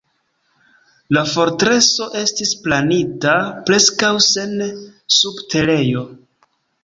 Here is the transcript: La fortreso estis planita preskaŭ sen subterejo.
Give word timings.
La 1.17 1.21
fortreso 1.31 2.07
estis 2.21 2.53
planita 2.63 3.35
preskaŭ 3.67 4.11
sen 4.31 4.57
subterejo. 5.19 6.05